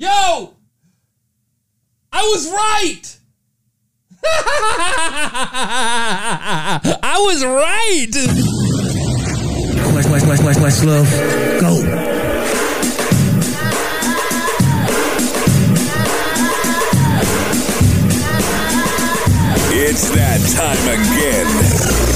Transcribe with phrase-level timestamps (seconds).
[0.00, 0.54] Yo!
[2.10, 3.18] I was right!
[7.02, 8.08] I was right!
[9.94, 11.10] West, West, West, West, West, love.
[11.60, 11.82] Go.
[19.76, 21.46] It's that time again.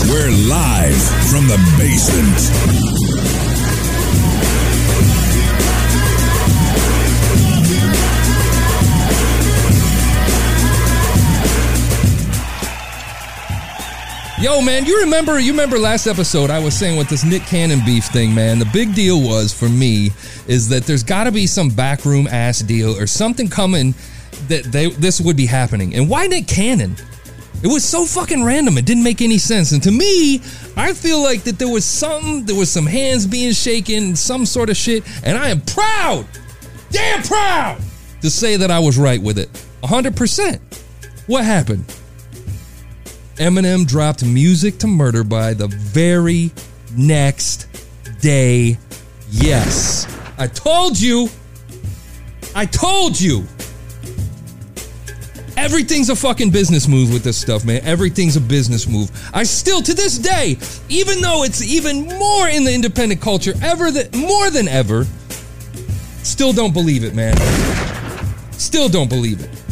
[0.08, 2.93] We're live from the basement.
[14.44, 17.80] Yo, man, you remember you remember last episode I was saying with this Nick Cannon
[17.82, 18.58] beef thing, man.
[18.58, 20.10] The big deal was for me
[20.46, 23.94] is that there's got to be some backroom ass deal or something coming
[24.48, 25.94] that they this would be happening.
[25.94, 26.94] And why Nick Cannon?
[27.62, 28.76] It was so fucking random.
[28.76, 29.72] It didn't make any sense.
[29.72, 30.42] And to me,
[30.76, 34.68] I feel like that there was something, there was some hands being shaken, some sort
[34.68, 36.26] of shit, and I am proud,
[36.90, 37.80] damn proud,
[38.20, 39.48] to say that I was right with it.
[39.82, 40.60] 100%.
[41.28, 41.86] What happened?
[43.36, 46.52] Eminem dropped Music to Murder by the very
[46.96, 47.66] next
[48.20, 48.78] day.
[49.30, 50.06] Yes.
[50.38, 51.28] I told you.
[52.54, 53.44] I told you.
[55.56, 57.80] Everything's a fucking business move with this stuff, man.
[57.84, 59.10] Everything's a business move.
[59.32, 60.56] I still, to this day,
[60.88, 65.06] even though it's even more in the independent culture, ever that more than ever,
[66.22, 67.36] still don't believe it, man.
[68.52, 69.63] Still don't believe it.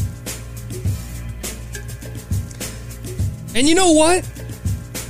[3.54, 4.24] And you know what?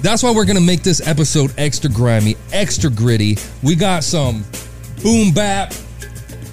[0.01, 3.39] That's why we're gonna make this episode extra grimy, extra gritty.
[3.63, 4.45] We got some
[5.03, 5.73] boom bap,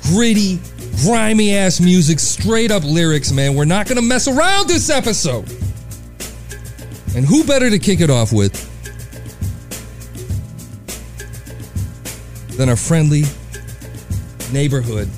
[0.04, 0.60] gritty,
[1.04, 3.56] grimy ass music, straight up lyrics, man.
[3.56, 5.50] We're not gonna mess around this episode.
[7.16, 8.54] And who better to kick it off with
[12.56, 13.23] than our friendly
[14.52, 15.10] neighborhood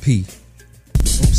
[0.00, 0.24] P.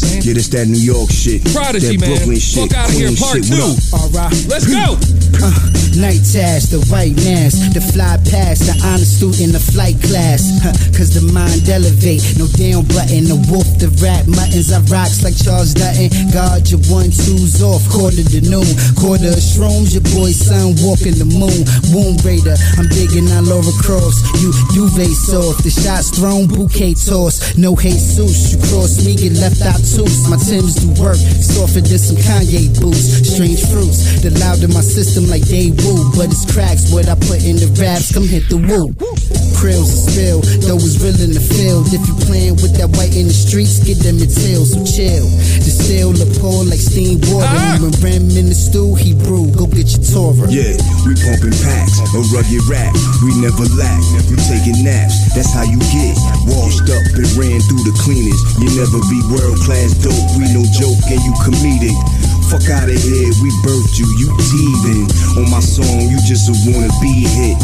[0.03, 1.43] Yeah, this that New York shit.
[1.53, 2.15] Prodigy, that man.
[2.17, 2.69] Brooklyn shit.
[2.69, 3.57] Fuck outta here, part shit.
[3.57, 3.63] Two.
[3.63, 4.13] up?
[4.13, 4.45] Alright.
[4.47, 4.97] Let's go!
[5.41, 10.45] Uh, Night task, the white mask, the fly past, the honest student, the flight class.
[10.61, 15.25] Huh, Cause the mind elevate, no down button, the wolf, the rat, muttons, I rocks
[15.25, 16.13] like Charles Dutton.
[16.29, 18.69] Guard your one twos off, quarter to noon.
[18.93, 21.65] Quarter of shrooms, your boy son walking the moon.
[21.89, 24.21] Womb raider, I'm digging on Laura Cross.
[24.45, 24.53] You,
[24.93, 27.57] vase off, the shots thrown, bouquet toss.
[27.57, 30.05] No Jesus, you cross me, get left out too.
[30.29, 33.33] My Tim's do work, softer than some Kanye boots.
[33.33, 36.11] Strange fruits, the loud in my system like they woo.
[36.11, 38.91] But it's cracks, what I put in the raps, come hit the woo.
[39.55, 41.87] Krills and spill, though it's real in the field.
[41.89, 45.25] If you playing with that white in the streets, get them your tail, so chill.
[45.87, 47.47] The pour like steam water.
[47.47, 47.79] Ah.
[47.79, 49.47] When Rem in the stew, he brew.
[49.55, 50.51] Go get your Torah.
[50.51, 50.75] Yeah,
[51.07, 52.91] we pumping packs, a rugged rap,
[53.23, 54.03] we never lack.
[54.27, 56.15] You taking naps, that's how you get.
[56.51, 58.39] Washed up and ran through the cleaners.
[58.59, 61.95] You never be world class dope, we no joke and you comedic.
[62.47, 65.03] Fuck out of here, we birthed you, you teething.
[65.35, 67.59] On my song, you just a wanna be hit.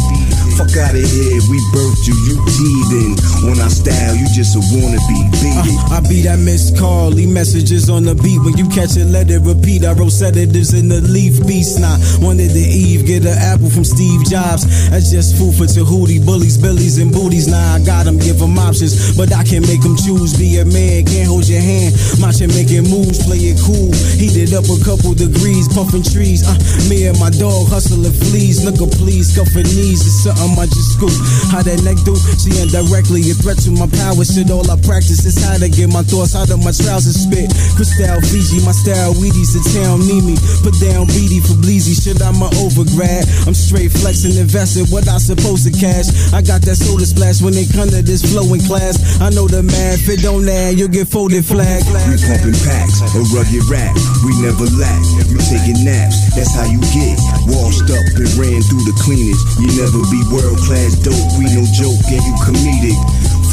[0.53, 3.17] Fuck out of here, we birthed you, you teething.
[3.49, 5.79] On our style, you just a wanna be beat it.
[5.89, 6.37] I be that
[6.77, 8.37] call, leave messages on the beat.
[8.45, 9.83] When you catch it, let it repeat.
[9.83, 11.81] I wrote sedatives in the leaf beast.
[11.81, 14.69] Nah, wanted to Eve, get an apple from Steve Jobs.
[14.93, 17.49] That's just food for Tahuti, bullies, billies, and booties.
[17.49, 20.37] Nah, I got them, give them options, but I can make them choose.
[20.37, 21.97] Be a man, can't hold your hand.
[22.21, 23.89] Matcha making moves, play it cool.
[24.21, 26.45] Heated up a couple degrees, puffing trees.
[26.45, 26.53] Uh,
[26.85, 28.61] me and my dog hustling fleas.
[28.61, 30.05] Look please, cuffing knees.
[30.05, 31.15] It's something I just scoop.
[31.47, 32.15] How that neck do?
[32.35, 34.23] She indirectly a threat to my power.
[34.27, 37.47] Shit, all I practice is how to get my thoughts out of my trousers spit.
[37.79, 40.35] Crystal Fiji, my style Wheaties, the town need me.
[40.59, 41.95] Put down beady for bleezy.
[41.95, 43.23] Shit, I'm a overgrad.
[43.47, 44.91] I'm straight flexing, invested.
[44.91, 46.11] What I supposed to cash?
[46.35, 48.99] I got that soda splash when they come to this flowing class.
[49.21, 51.85] I know the math, it don't add, you'll get folded flag.
[52.09, 53.93] We pumping packs, a rugged rap,
[54.25, 55.01] we never lack.
[55.29, 57.15] You taking naps, that's how you get.
[57.47, 59.39] Washed up and ran through the cleaners.
[59.61, 62.97] You never be world class dope, we no joke and you comedic.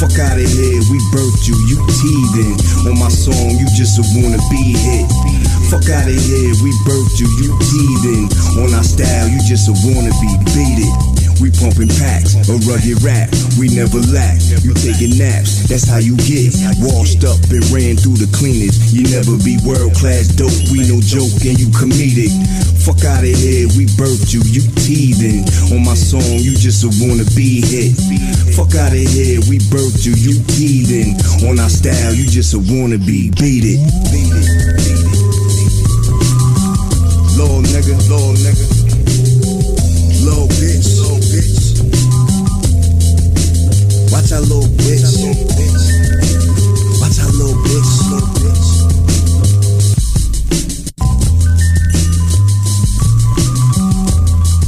[0.01, 2.57] Fuck out of here, we birthed you, you teething.
[2.89, 5.05] On my song, you just a wanna be hit.
[5.69, 8.25] Fuck out of here, we birthed you, you teething.
[8.65, 11.21] On our style, you just a wanna be beat it.
[11.41, 14.37] We pumping packs, a rugged rap, we never lack.
[14.61, 16.53] You taking naps, that's how you get.
[16.81, 18.93] Washed up and ran through the cleaners.
[18.93, 22.29] You never be world class dope, we no joke and you comedic.
[22.81, 25.45] Fuck out of here, we birthed you, you teething.
[25.71, 27.93] On my song, you just a wanna be hit.
[28.55, 31.13] Fuck out of here, we birthed you, you teething.
[31.47, 33.77] On our style, you just a wanna be beat it.
[34.09, 34.45] Beat it,
[34.81, 35.13] beat it.
[37.37, 38.65] Little nigga, little nigga.
[40.25, 41.85] Little bitch, little bitch.
[44.11, 45.61] Watch out, little bitch.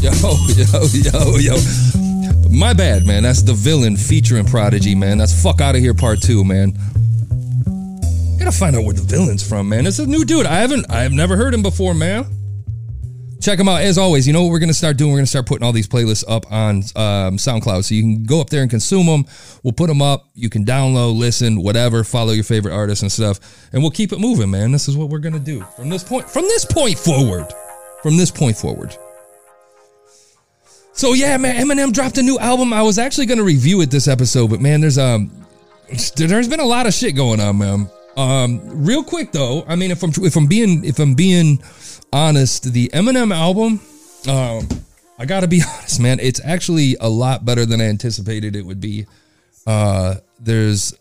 [0.03, 0.11] Yo,
[0.91, 1.55] yo, yo.
[1.55, 1.55] Yo.
[2.49, 3.23] My bad, man.
[3.23, 5.17] That's the villain featuring Prodigy, man.
[5.17, 6.73] That's fuck out of here part two, man.
[8.37, 9.87] Gotta find out where the villain's from, man.
[9.87, 10.45] It's a new dude.
[10.45, 12.25] I haven't, I have never heard him before, man.
[13.41, 14.27] Check him out as always.
[14.27, 15.11] You know what we're gonna start doing?
[15.11, 18.39] We're gonna start putting all these playlists up on um, SoundCloud, so you can go
[18.41, 19.25] up there and consume them.
[19.63, 20.29] We'll put them up.
[20.33, 22.03] You can download, listen, whatever.
[22.03, 23.39] Follow your favorite artists and stuff,
[23.73, 24.71] and we'll keep it moving, man.
[24.71, 26.29] This is what we're gonna do from this point.
[26.29, 27.47] From this point forward.
[28.01, 28.95] From this point forward.
[30.93, 32.71] So yeah, man, Eminem dropped a new album.
[32.71, 35.31] I was actually gonna review it this episode, but man, there's um,
[36.15, 37.89] there's been a lot of shit going on, man.
[38.15, 41.61] Um, real quick though, I mean, if I'm if I'm being if I'm being
[42.11, 43.81] honest, the Eminem album,
[44.29, 44.67] um,
[45.17, 48.79] I gotta be honest, man, it's actually a lot better than I anticipated it would
[48.79, 49.07] be.
[49.65, 50.93] Uh, there's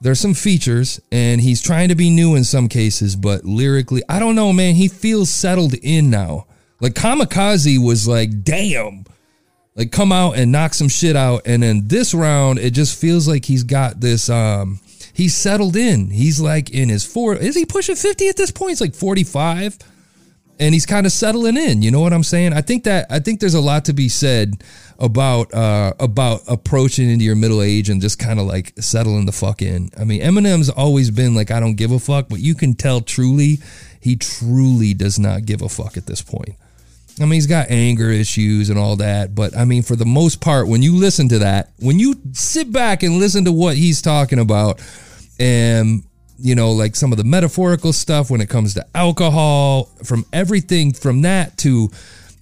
[0.00, 4.18] there's some features, and he's trying to be new in some cases, but lyrically, I
[4.18, 4.74] don't know, man.
[4.74, 6.46] He feels settled in now.
[6.84, 9.06] Like Kamikaze was like, damn,
[9.74, 13.26] like come out and knock some shit out, and then this round, it just feels
[13.26, 14.28] like he's got this.
[14.28, 14.80] um
[15.14, 16.10] He's settled in.
[16.10, 17.36] He's like in his four.
[17.36, 18.72] Is he pushing fifty at this point?
[18.72, 19.78] It's like forty five
[20.60, 21.82] and he's kind of settling in.
[21.82, 22.52] You know what I'm saying?
[22.52, 24.62] I think that I think there's a lot to be said
[24.98, 29.32] about uh, about approaching into your middle age and just kind of like settling the
[29.32, 29.90] fuck in.
[29.98, 33.00] I mean, Eminem's always been like I don't give a fuck, but you can tell
[33.00, 33.58] truly
[34.00, 36.56] he truly does not give a fuck at this point.
[37.20, 40.40] I mean, he's got anger issues and all that, but I mean, for the most
[40.40, 44.02] part, when you listen to that, when you sit back and listen to what he's
[44.02, 44.82] talking about,
[45.38, 46.02] and
[46.38, 50.92] you know, like some of the metaphorical stuff when it comes to alcohol, from everything
[50.92, 51.88] from that to,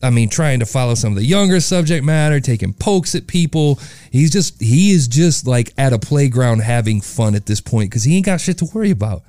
[0.03, 3.79] I mean, trying to follow some of the younger subject matter, taking pokes at people.
[4.11, 8.05] He's just, he is just like at a playground having fun at this point because
[8.05, 9.23] he ain't got shit to worry about.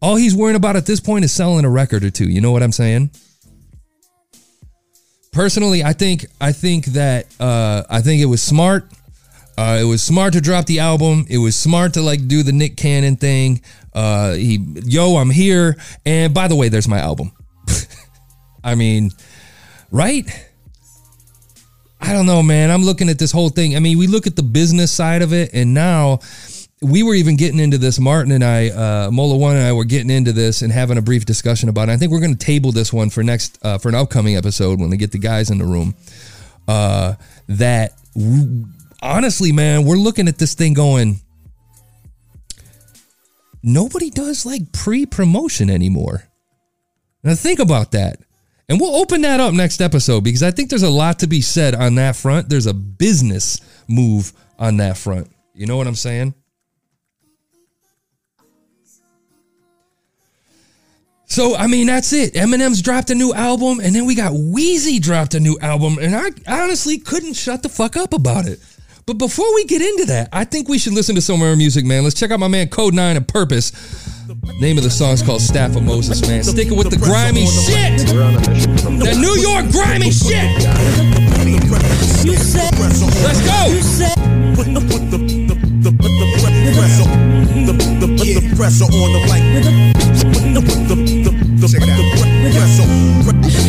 [0.00, 2.28] All he's worrying about at this point is selling a record or two.
[2.28, 3.10] You know what I'm saying?
[5.38, 8.90] Personally, I think I think that uh, I think it was smart.
[9.56, 11.26] Uh, it was smart to drop the album.
[11.30, 13.62] It was smart to like do the Nick Cannon thing.
[13.94, 15.76] Uh, he, yo, I'm here.
[16.04, 17.30] And by the way, there's my album.
[18.64, 19.12] I mean,
[19.92, 20.26] right?
[22.00, 22.72] I don't know, man.
[22.72, 23.76] I'm looking at this whole thing.
[23.76, 26.18] I mean, we look at the business side of it, and now
[26.80, 27.98] we were even getting into this.
[27.98, 31.02] Martin and I, uh, Mola One and I, were getting into this and having a
[31.02, 31.92] brief discussion about it.
[31.92, 34.80] I think we're going to table this one for next uh, for an upcoming episode
[34.80, 35.94] when we get the guys in the room.
[36.68, 37.14] Uh,
[37.48, 38.66] that w-
[39.02, 41.20] honestly, man, we're looking at this thing going.
[43.62, 46.28] Nobody does like pre promotion anymore.
[47.24, 48.20] Now think about that.
[48.68, 51.40] And we'll open that up next episode because I think there's a lot to be
[51.40, 52.50] said on that front.
[52.50, 55.30] There's a business move on that front.
[55.54, 56.34] You know what I'm saying?
[61.38, 62.34] So I mean that's it.
[62.34, 66.16] Eminem's dropped a new album, and then we got Weezy dropped a new album, and
[66.16, 68.58] I honestly couldn't shut the fuck up about it.
[69.06, 71.54] But before we get into that, I think we should listen to some of our
[71.54, 72.02] music, man.
[72.02, 73.70] Let's check out my man Code Nine and Purpose.
[74.58, 76.42] Name of the song is called Staff of Moses, man.
[76.42, 78.00] Sticking with the grimy shit.
[78.98, 80.66] The New York grimy shit.
[83.22, 85.27] Let's go.
[88.00, 89.42] The the put the pressure on the mic.
[89.54, 92.88] Put the put the the the put the pre- pressure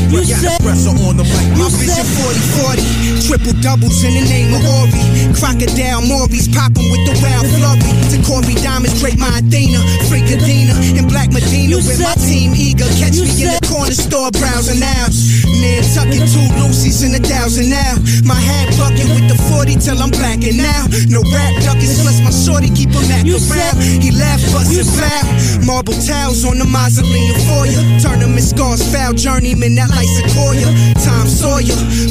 [0.09, 1.47] pre- said- pressure on the mic.
[1.57, 2.83] My vision 40 40,
[3.27, 5.03] triple doubles in the name of Ori.
[5.35, 7.91] Crocodile Maurice popping with the wild flurry.
[8.11, 12.25] To Corey Diamonds, Drake my Athena, Freak Freakadina, and Black Medina You with my said-
[12.27, 12.87] team eager.
[12.99, 15.11] Catch You me in the said- corner store browsing out.
[15.59, 17.95] Nantucket, two Lucy's and a thousand now.
[18.23, 20.87] My hat bucket with the 40 till I'm blacking now.
[21.09, 23.75] No rap duckets, plus my shorty keep him back You around.
[23.75, 27.83] said- He laugh, bust You and said- Marble towels on the mausoleum foyer.
[28.01, 28.45] Tournament
[28.77, 30.69] scars, foul journeyman, that like Sequoia.
[31.01, 31.68] Tom Sawyer,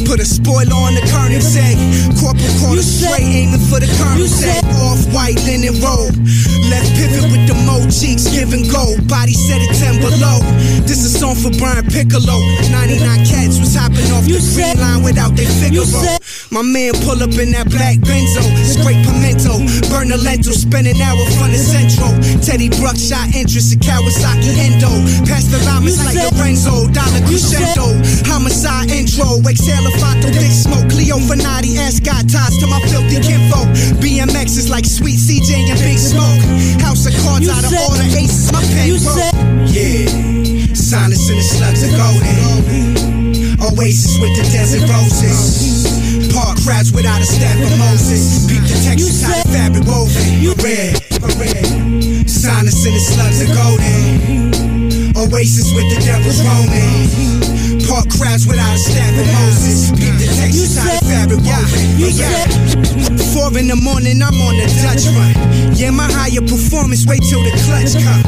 [0.08, 1.76] put a spoiler on the Kerning say.
[2.16, 3.86] Corporal corner You said- straight, aiming for the
[4.16, 4.56] You say.
[4.80, 6.16] Off white linen robe.
[6.72, 9.06] Left pivot with the mo cheeks, giving gold.
[9.06, 10.40] Body set at 10 below.
[10.88, 12.40] This is song for Brian Piccolo.
[12.72, 15.72] 99 cats was hopping off You the green said- line without their said-
[16.50, 19.60] My man pull up in that black benzo, scrape pimento,
[19.90, 22.12] burn the lentil, spend an hour from the central.
[22.40, 24.88] Teddy Bruck shot interest in Kawasaki Endo.
[25.28, 27.88] Pass the llamas like said- Lorenzo, Dollar You said- Crescendo.
[28.32, 30.88] Homicide intro, exhale a Fato, big smoke.
[30.90, 33.68] Cleo Fanati, Ascot ties to my filthy kinfolk.
[34.02, 36.42] BMX is like Sweet CJ and Big Smoke.
[36.82, 39.18] House of cards You out of all the aces, my pen You broke.
[39.18, 39.34] said-
[39.68, 43.58] Yeah, silence and the slugs are golden.
[43.60, 46.32] Oasis with the desert roses.
[46.32, 48.46] Park crowds without a staff of Moses.
[48.46, 50.54] Peep the textures, how the fabric woven.
[50.62, 51.02] Red,
[51.38, 52.28] red.
[52.30, 55.16] Silence and the slugs are golden.
[55.16, 57.37] Oasis with the devil's roaming.
[57.88, 59.90] Park crowds without a staff of Moses.
[59.96, 61.96] Beat the Texas how the fabric woven.
[61.96, 62.44] Yeah.
[63.32, 65.32] Four in the morning, I'm on the Dutch run.
[65.72, 68.27] Yeah, my higher performance, wait till the clutch come.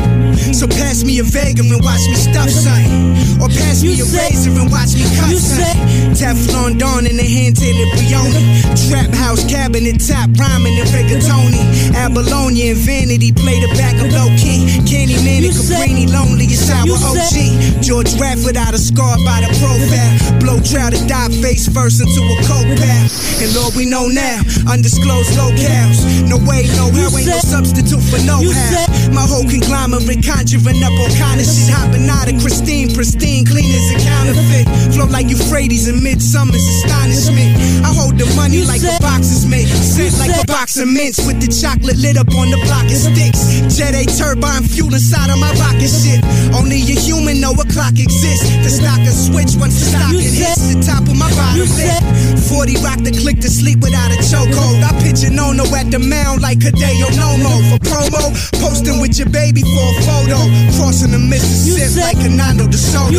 [0.52, 3.40] So pass me a Vega and watch me stuff something.
[3.40, 6.12] Or pass me a razor and watch me cut something.
[6.12, 8.42] Teflon Don in the hand tailored Brioni.
[8.90, 11.94] Trap house cabinet top rhyming in rigatoni.
[11.94, 14.66] Abalone and vanity play the back of low key.
[14.84, 17.80] Candy man and Cabrini lonely is our OG.
[17.80, 20.40] George Radford out of scar by the profile.
[20.42, 23.08] Blow trout to die face first into a coke path.
[23.40, 26.04] And Lord, we know now, undisclosed locales.
[26.28, 28.84] No way, no how, ain't no substitute for no how.
[29.14, 31.68] My whole conglomerate conjuring up all kind of shit.
[31.68, 34.64] Hopping out of Christine, pristine, clean as a counterfeit.
[34.96, 37.52] Flow like Euphrates in midsummer's astonishment.
[37.84, 39.68] I hold the money like a box is made.
[39.68, 42.96] Scent like a box of mints with the chocolate lit up on the block of
[42.96, 43.60] sticks.
[43.76, 46.24] Jet A turbine fuel inside of my rocket ship.
[46.56, 48.48] Only a human know a clock exists.
[48.64, 52.00] The stock a switch once the stock it hits the top of my bottom lip.
[52.48, 54.80] 40 rock the click to sleep without a chokehold.
[54.80, 58.24] I picture Nono at the mound like Hideo Nomo for promo.
[58.56, 60.29] Posting with your baby for a photo.
[60.30, 63.18] Crossing the Mississippi like Hernando de Soto.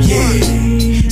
[0.00, 0.40] Yeah.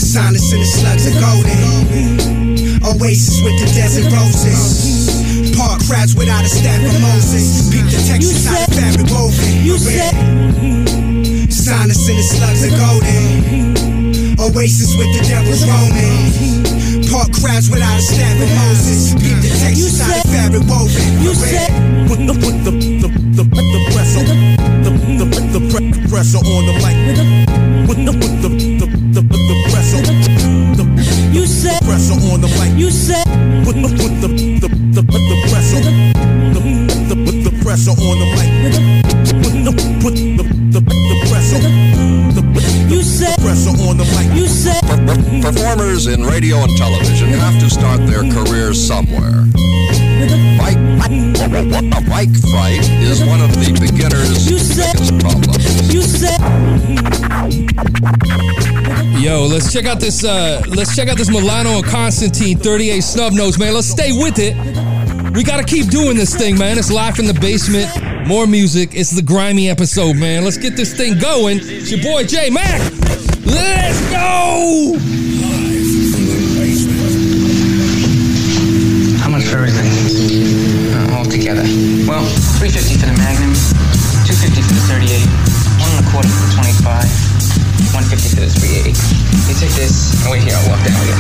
[0.01, 2.81] Silence in the slugs are golden.
[2.81, 5.53] Oasis with the desert roses.
[5.53, 7.69] Park crowds without a staff of Moses.
[7.69, 9.53] Peep the Texas out of fabric woven.
[9.69, 10.17] You said.
[11.53, 13.77] Silence in the slugs are golden.
[14.41, 17.05] Oasis with the devil's roaming.
[17.13, 19.13] Park crowds without a staff of Moses.
[19.21, 21.21] Peep the Texas out of fabric woven.
[21.21, 21.69] You said.
[22.09, 26.75] Put the put the the the, the pressure the the the pre- pressure on the
[26.83, 26.97] mic.
[27.87, 30.03] Put the put the the the, the pressure
[30.79, 30.85] the
[31.33, 32.79] you said pressure on the mic.
[32.79, 33.25] You said
[33.65, 36.61] put the put the the the, the pressure the
[37.09, 38.51] the put the pressure on the mic.
[39.43, 42.43] Put the put the the, the pressure the
[42.89, 44.37] you said pressure on the mic.
[44.37, 44.83] You said
[45.43, 49.45] Performers in radio and television have to start their careers somewhere.
[51.39, 55.95] Bike, fight is one of the beginner's biggest problems.
[55.95, 56.03] You
[59.21, 60.25] Yo, let's check out this.
[60.25, 63.73] uh Let's check out this Milano and Constantine 38 snub nose, man.
[63.73, 64.57] Let's stay with it.
[65.37, 66.77] We gotta keep doing this thing, man.
[66.77, 67.89] It's live in the basement.
[68.27, 68.97] More music.
[68.97, 70.43] It's the grimy episode, man.
[70.43, 71.61] Let's get this thing going.
[71.63, 72.81] It's your boy J Mac.
[73.47, 75.18] Let's go.
[79.49, 79.89] For everything?
[80.93, 81.65] Uh, all together.
[82.05, 82.25] Well,
[82.61, 83.57] 350 for the Magnum,
[84.29, 85.25] 250 for the 38,
[85.81, 86.53] one and a quarter for the
[86.85, 87.09] 25,
[87.97, 88.93] 150 for the 380.
[89.49, 91.17] You take this, and wait here, I'll walk down you.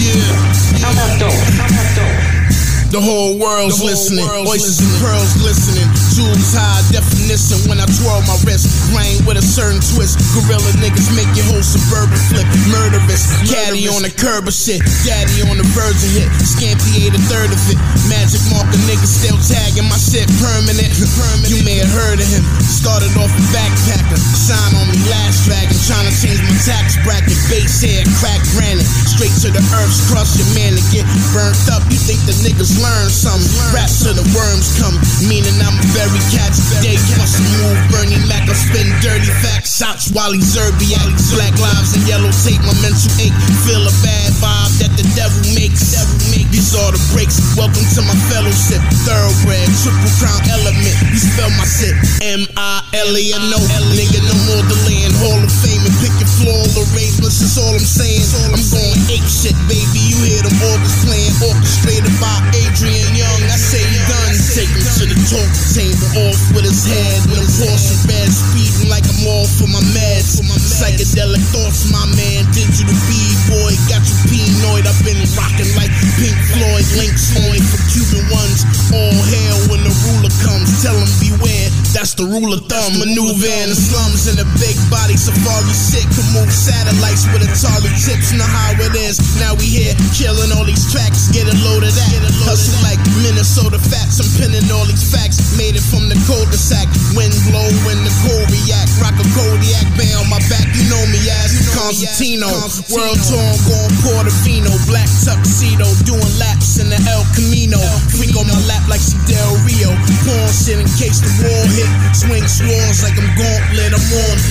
[0.00, 0.32] Yeah.
[0.80, 1.36] How about dope?
[1.60, 2.40] How about dope?
[2.88, 4.24] The whole world's listening.
[4.48, 5.86] Oysters and pearls glistening.
[6.20, 8.68] Jewels high definition when I twirl my wrist.
[8.92, 10.20] Brain with a certain twist.
[10.36, 12.44] Gorilla niggas make your whole suburban flip.
[12.68, 13.24] Murderous.
[13.48, 14.84] Caddy on the curb of shit.
[15.08, 16.28] Daddy on the virgin hit.
[16.44, 17.80] Scampy ate a third of it.
[18.12, 20.92] Magic marker niggas still tagging my shit permanent.
[20.92, 21.48] permanent.
[21.48, 22.44] You may have heard of him.
[22.68, 24.20] Started off a backpacker.
[24.20, 25.72] Sign on me last dragon.
[25.88, 27.32] Trying to change my tax bracket.
[27.48, 28.84] Base head, crack granite.
[29.08, 30.36] Straight to the earth's crust.
[30.36, 31.80] Your man to get burnt up.
[31.88, 33.48] You think the niggas learn something?
[33.72, 35.00] Rap till the worms come.
[35.24, 36.58] Meaning I'm a very catch.
[36.82, 37.78] Day muscle move.
[37.94, 38.48] Bernie Mac.
[38.50, 39.78] I spin dirty facts.
[39.78, 41.06] Shots while he's Zerbiak.
[41.36, 42.58] Black lives and yellow tape.
[42.66, 43.36] My mental ache.
[43.62, 45.94] Feel a bad vibe that the devil makes.
[45.94, 47.38] Devil make these all the breaks.
[47.54, 48.82] Welcome to my fellowship.
[49.06, 49.68] Thoroughbred.
[49.84, 50.96] Triple crown element.
[51.12, 51.94] You spell my shit.
[52.24, 53.60] M I L E N O.
[53.96, 55.14] Nigga, no more delaying.
[55.24, 56.52] Hall of Fame and pick your floor.
[56.52, 57.40] All arrangements.
[57.40, 58.28] That's all I'm saying.
[58.36, 60.04] All I'm going ape shit, baby.
[60.12, 61.32] You hear them organs playing.
[61.40, 63.48] Orchestrated by Adrian Younge.
[63.48, 64.36] I say done.
[64.52, 66.28] Take him to the talk chamber.
[66.28, 67.24] Off with his head.
[67.32, 70.36] With a Porsche bad speeding like I'm off for my meds.
[70.60, 72.44] Psychedelic thoughts, my man.
[72.52, 73.80] Digital B-boy.
[73.88, 74.84] Got you penoid.
[74.84, 76.84] I've been rocking like Pink Floyd.
[77.00, 78.60] Links on for Cuban ones.
[78.92, 80.68] All hail when the ruler comes.
[80.84, 81.72] Tell him beware.
[81.96, 82.89] That's the rule of thumb.
[82.98, 86.06] Maneuver in the slums in a big body safari shit.
[86.10, 88.34] Can move satellites with Atari chips.
[88.34, 89.20] Know how it is.
[89.38, 91.30] Now we here killing all these tracks.
[91.30, 92.10] Get loaded load of that.
[92.46, 94.18] Hustle like Minnesota fats.
[94.18, 95.38] I'm pinning all these facts.
[95.54, 96.88] Made it from the cul-de-sac.
[97.14, 98.90] Wind blow when the cold react.
[98.98, 100.66] Rock a Kodiak band on my back.
[100.74, 102.50] You know me as Constantino.
[102.90, 104.72] World tour going Portofino.
[104.90, 105.86] Black tuxedo.
[106.08, 107.78] Doing laps in the El Camino.
[108.16, 109.94] Freak on my lap like she Del Rio.
[110.26, 111.90] Porn shit in case the wall hit.
[112.16, 112.46] Swing
[112.80, 113.92] swords like I'm gauntlet.
[113.92, 114.04] I'm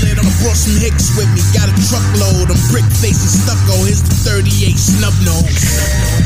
[0.06, 0.18] lit.
[0.18, 1.42] I brought some hicks with me.
[1.54, 2.50] Got a truckload.
[2.54, 3.86] I'm brick face and stucco.
[3.86, 5.46] Here's the 38 snub nose.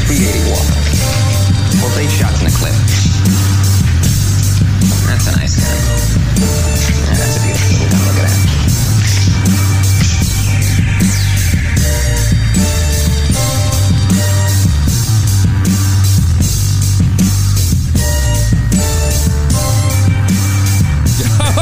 [0.07, 1.79] 381.
[1.79, 2.75] Both eight shots in the clip.
[5.07, 5.77] That's a nice gun.
[6.43, 8.01] Yeah, that's a beautiful gun.
[8.07, 8.52] Look at that.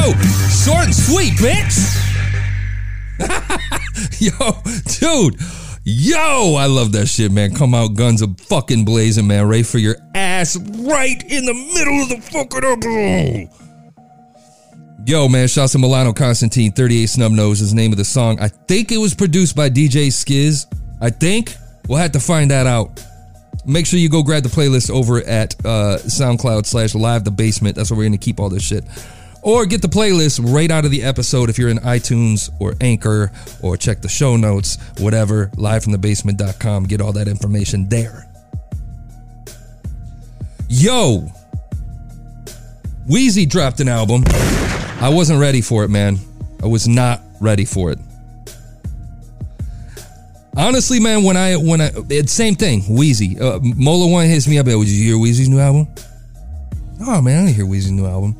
[0.02, 1.98] Short and sweet, bitch.
[4.20, 4.62] Yo,
[4.98, 5.40] dude.
[5.84, 7.54] Yo, I love that shit, man.
[7.54, 9.46] Come out, guns a fucking blazing, man.
[9.46, 13.48] Ray for your ass right in the middle of the fucking elbow.
[15.04, 18.38] Yo, man, shouts to Milano Constantine, 38 Snub Nose is the name of the song.
[18.40, 20.66] I think it was produced by DJ Skizz.
[21.00, 21.54] I think.
[21.88, 23.04] We'll have to find that out.
[23.66, 27.76] Make sure you go grab the playlist over at uh, SoundCloud slash Live the Basement.
[27.76, 28.84] That's where we're going to keep all this shit.
[29.42, 33.32] Or get the playlist right out of the episode if you're in iTunes or Anchor
[33.60, 36.84] or check the show notes, whatever, livefromthebasement.com.
[36.84, 38.28] Get all that information there.
[40.68, 41.28] Yo,
[43.08, 44.22] Weezy dropped an album.
[45.00, 46.18] I wasn't ready for it, man.
[46.62, 47.98] I was not ready for it.
[50.56, 53.40] Honestly, man, when I when I it's same thing, Weezy.
[53.40, 54.66] Uh, Mola one hits me up.
[54.66, 55.88] Did you hear Weezy's new album?
[57.00, 58.36] Oh man, I didn't hear Weezy's new album.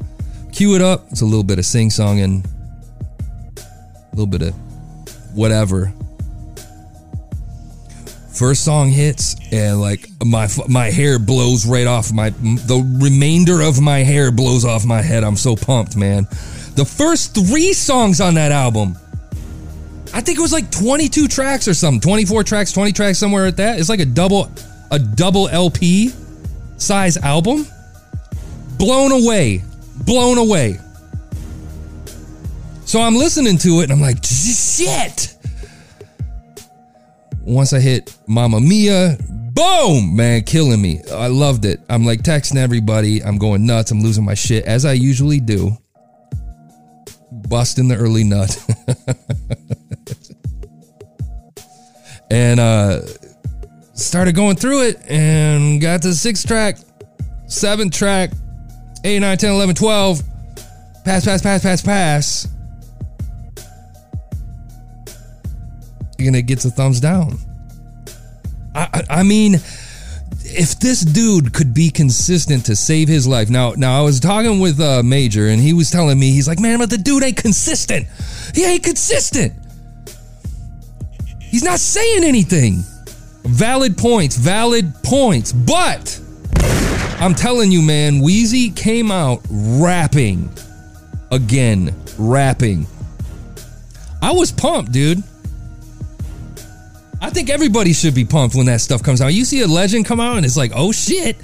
[0.52, 1.06] Cue it up.
[1.10, 2.46] It's a little bit of sing song and
[3.56, 4.54] a little bit of
[5.34, 5.92] whatever.
[8.32, 13.80] First song hits and like my my hair blows right off my the remainder of
[13.80, 15.24] my hair blows off my head.
[15.24, 16.26] I'm so pumped, man.
[16.74, 18.96] The first 3 songs on that album
[20.14, 23.56] I think it was like 22 tracks or something, 24 tracks, 20 tracks somewhere at
[23.56, 23.78] that.
[23.78, 24.50] It's like a double
[24.90, 26.12] a double LP
[26.76, 27.66] size album.
[28.76, 29.62] Blown away.
[30.04, 30.78] Blown away.
[32.84, 35.36] So I'm listening to it and I'm like, shit.
[37.40, 39.16] Once I hit Mamma Mia,
[39.54, 41.00] boom, man, killing me.
[41.12, 41.80] I loved it.
[41.88, 43.22] I'm like texting everybody.
[43.22, 43.90] I'm going nuts.
[43.90, 45.76] I'm losing my shit as I usually do.
[47.30, 48.56] Busting the early nut.
[52.30, 53.00] and uh
[53.94, 56.78] started going through it and got to sixth track,
[57.46, 58.30] seventh track,
[59.04, 60.22] 8, 9, 10, 11, 12.
[61.04, 62.48] Pass, pass, pass, pass, pass.
[66.18, 67.38] And it gets a thumbs down.
[68.74, 69.54] I, I, I mean,
[70.44, 73.50] if this dude could be consistent to save his life.
[73.50, 76.60] Now, now I was talking with uh, Major, and he was telling me he's like,
[76.60, 78.06] man, but the dude ain't consistent.
[78.54, 79.52] He ain't consistent.
[81.40, 82.84] He's not saying anything.
[83.44, 85.52] Valid points, valid points.
[85.52, 86.20] But
[87.22, 90.50] I'm telling you, man, Weezy came out rapping
[91.30, 92.84] again, rapping.
[94.20, 95.22] I was pumped, dude.
[97.20, 99.28] I think everybody should be pumped when that stuff comes out.
[99.28, 101.36] You see a legend come out and it's like, oh shit.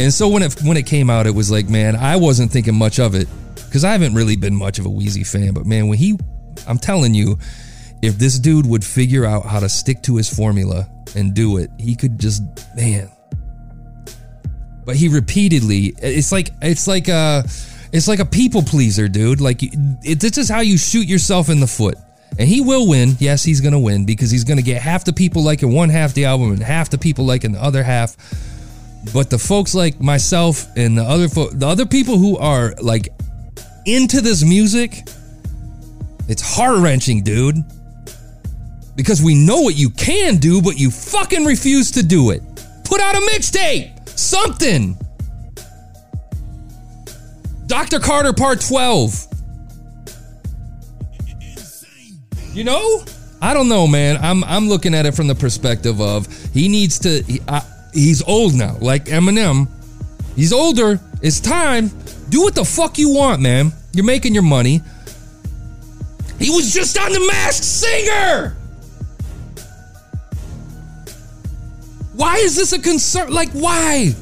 [0.00, 2.74] And so when it when it came out, it was like, man, I wasn't thinking
[2.74, 5.54] much of it because I haven't really been much of a Wheezy fan.
[5.54, 6.18] But man, when he,
[6.66, 7.38] I'm telling you,
[8.02, 11.70] if this dude would figure out how to stick to his formula and do it,
[11.78, 12.42] he could just,
[12.74, 13.08] man.
[14.84, 17.44] But he repeatedly, it's like it's like a,
[17.92, 19.40] it's like a people pleaser, dude.
[19.40, 21.96] Like it, this is how you shoot yourself in the foot.
[22.38, 23.16] And he will win.
[23.18, 25.90] Yes, he's going to win because he's going to get half the people liking one
[25.90, 28.16] half the album and half the people liking the other half.
[29.12, 33.08] But the folks like myself and the other fo- the other people who are like
[33.84, 35.06] into this music,
[36.28, 37.56] it's heart wrenching, dude.
[38.94, 42.42] Because we know what you can do, but you fucking refuse to do it.
[42.84, 44.96] Put out a mixtape, something.
[47.66, 47.98] Dr.
[48.00, 49.26] Carter Part 12.
[52.52, 53.04] You know?
[53.40, 54.18] I don't know, man.
[54.22, 57.22] I'm I'm looking at it from the perspective of he needs to.
[57.22, 57.60] He, uh,
[57.92, 59.68] he's old now, like Eminem.
[60.36, 61.00] He's older.
[61.22, 61.90] It's time.
[62.28, 63.72] Do what the fuck you want, man.
[63.92, 64.80] You're making your money.
[66.38, 68.56] He was just on the Masked Singer.
[72.14, 73.32] Why is this a concern?
[73.32, 74.14] Like, why?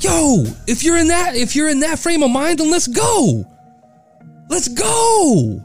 [0.00, 3.44] Yo, if you're in that, if you're in that frame of mind, then let's go.
[4.48, 5.62] Let's go.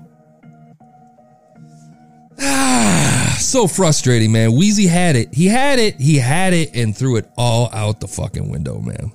[2.39, 4.52] Ah, so frustrating, man.
[4.52, 5.34] Weezy had it.
[5.34, 6.00] He had it.
[6.00, 9.12] He had it and threw it all out the fucking window, man.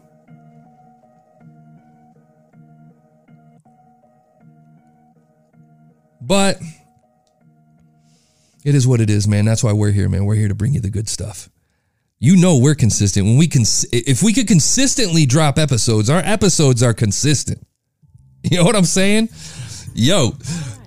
[6.20, 6.58] But
[8.64, 9.44] it is what it is, man.
[9.44, 10.24] That's why we're here, man.
[10.24, 11.50] We're here to bring you the good stuff.
[12.22, 13.24] You know we're consistent.
[13.24, 17.58] When we can if we could consistently drop episodes, our episodes are consistent.
[18.42, 19.28] You know what I'm saying?
[19.92, 20.32] Yo,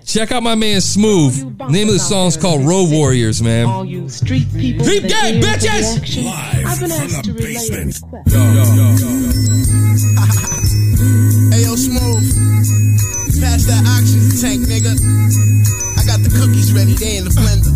[0.04, 1.60] check out my man Smooth.
[1.70, 3.66] Name of the song's called Road Warriors, man.
[3.66, 4.84] All you street people.
[4.84, 5.94] Keep that gang, bitches!
[5.94, 6.26] reaction,
[6.66, 8.04] I've been asked to relay a request.
[11.54, 12.26] Hey yo, smooth.
[13.38, 14.98] Pass that oxygen tank, nigga.
[15.94, 17.70] I got the cookies ready, they in the blender.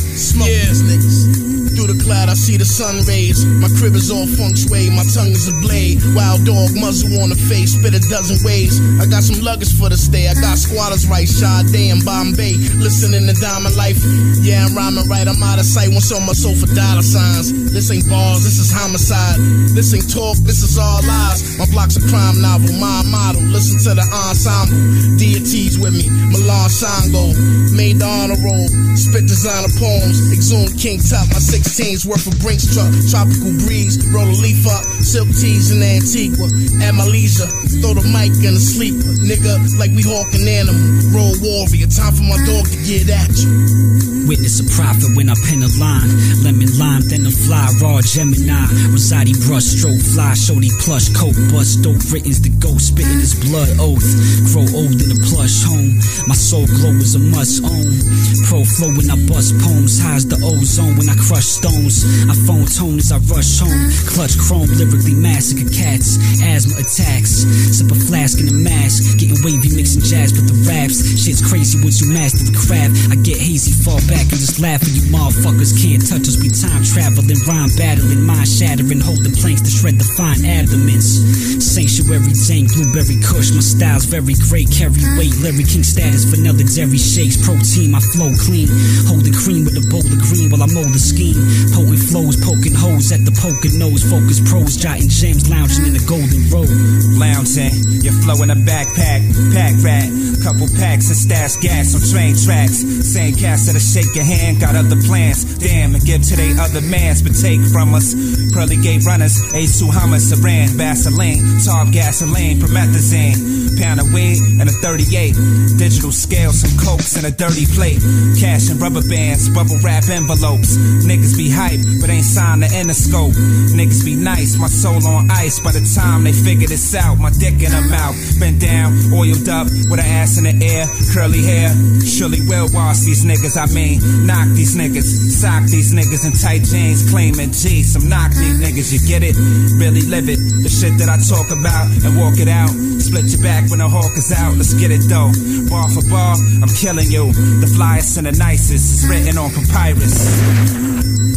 [0.00, 1.43] Smoke these niggas.
[1.84, 3.44] Through the cloud, I see the sun rays.
[3.44, 6.00] My crib is all feng shui, my tongue is a blade.
[6.16, 8.80] Wild dog muzzle on the face, spit a dozen ways.
[8.96, 10.24] I got some luggage for the stay.
[10.24, 12.56] I got squatters right, Sade and Bombay.
[12.80, 14.00] Listening to Diamond Life.
[14.40, 15.28] Yeah, I'm rhyming right.
[15.28, 15.92] I'm out of sight.
[15.92, 17.52] Once on my sofa, dollar signs.
[17.68, 19.36] This ain't bars, this is homicide.
[19.76, 21.60] This ain't talk, this is all lies.
[21.60, 23.44] My block's a crime novel, my model.
[23.52, 25.20] Listen to the ensemble.
[25.20, 27.36] Deities with me, Milan Sango.
[27.76, 28.72] Made the honor roll.
[28.96, 30.32] Spit designer poems.
[30.32, 31.28] Exhume King Top.
[31.28, 31.44] My
[31.74, 32.86] 16's worth of Brinks truck.
[33.10, 33.98] Tropical breeze.
[34.14, 34.84] Roll a leaf up.
[35.02, 36.46] Silk tees in Antigua.
[36.78, 37.50] At my leisure.
[37.82, 39.10] Throw the mic in the sleeper.
[39.26, 40.78] Nigga, like we hawk an animal.
[41.10, 41.90] Roll warrior.
[41.90, 44.14] Time for my dog to get at you.
[44.30, 46.08] Witness a prophet when I pen a line.
[46.40, 48.70] Lemon lime, then a fly, raw Gemini.
[48.88, 53.68] Rosati brush, stroke fly, shorty plush, coat, bust, dope, written's the ghost, spitting his blood
[53.76, 54.06] oath.
[54.48, 56.00] Grow old in a plush home.
[56.24, 58.00] My soul glow is a must own.
[58.48, 62.04] Pro flow when I bust poems, high as the ozone when I crush stones.
[62.28, 63.88] I phone tone as I rush home.
[64.04, 66.20] Clutch chrome, lyrically massacre cats.
[66.44, 67.48] Asthma attacks.
[67.72, 69.16] Sip a flask in a mask.
[69.16, 71.00] Getting wavy, mixing jazz with the raps.
[71.16, 72.92] Shit's crazy once you master the craft.
[73.08, 76.36] I get hazy, fall back and just laugh at you motherfuckers can't touch us.
[76.36, 81.24] We time traveling, rhyme battling, mind shattering, holding planks to shred the fine adamants.
[81.64, 83.56] Sanctuary dank, blueberry kush.
[83.56, 88.32] My style's very great, carry weight, Larry King status, vanilla dairy shakes, protein, my flow
[88.44, 88.68] clean.
[89.08, 91.53] Holding cream with a bowl of green while I mold the scheme.
[91.72, 94.02] Potent flows, poking holes at the poking nose.
[94.04, 96.70] Focus pros, jotting gems, lounging in the golden road.
[97.18, 99.20] Lounging, your flow in a backpack,
[99.52, 100.08] pack rat.
[100.44, 102.84] Couple packs of stash gas on train tracks.
[103.04, 105.44] Same cast that'll shake your hand, got other plans.
[105.58, 108.12] Damn, and give to they other mans, but take from us.
[108.52, 113.80] Pearly gate runners, A2 hummus, Saran, Vaseline, Tar gasoline, promethazine.
[113.80, 115.34] Pound of weed and a 38.
[115.78, 117.98] Digital scale, some cokes and a dirty plate.
[118.38, 120.76] Cash and rubber bands, bubble wrap envelopes.
[121.08, 123.34] Niggas be hype, but ain't signed the Interscope.
[123.74, 125.60] Niggas be nice, my soul on ice.
[125.60, 128.16] By the time they figure this out, my dick in her mouth.
[128.38, 131.70] Been down, oiled up, with an ass in the air, curly hair.
[132.04, 136.64] Surely will wash these niggas, I mean, knock these niggas, sock these niggas in tight
[136.64, 137.82] jeans, claiming G.
[137.82, 139.36] Some knock these niggas, you get it?
[139.80, 140.38] Really live it.
[140.62, 142.70] The shit that I talk about and walk it out.
[143.00, 145.30] Split your back when the hawk is out, let's get it though.
[145.68, 147.32] Bar for bar, I'm killing you.
[147.60, 151.33] The flyest and the nicest is written on papyrus.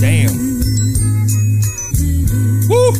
[0.00, 0.36] Damn.
[2.68, 2.92] Woo!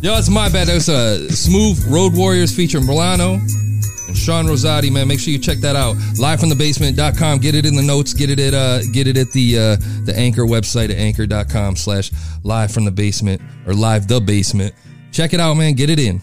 [0.00, 0.68] Yo, that's my bad.
[0.68, 5.08] That was a smooth Road Warriors featuring Milano and Sean Rosati, man.
[5.08, 5.96] Make sure you check that out.
[6.18, 7.38] Live from the basement.com.
[7.38, 8.14] Get it in the notes.
[8.14, 12.10] Get it at uh get it at the uh the anchor website at anchor.com slash
[12.42, 14.74] live from the basement or live the basement.
[15.12, 15.74] Check it out, man.
[15.74, 16.22] Get it in.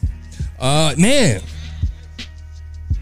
[0.59, 1.41] Uh man.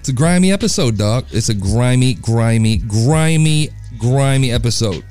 [0.04, 1.28] It's a grimy episode, dog.
[1.32, 5.02] It's a grimy, grimy, grimy, grimy episode.